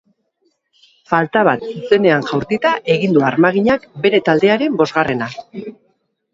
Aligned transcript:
Falta 1.11 1.43
bat 1.47 1.65
zuzenean 1.73 2.25
jaurtita 2.31 2.73
egin 2.95 3.15
du 3.19 3.25
armaginak 3.29 3.87
bere 4.09 4.25
taldearen 4.33 4.83
bosgarrena. 4.85 5.33